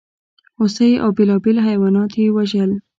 [0.57, 2.71] هوسۍ او بېلابېل حیوانات یې وژل.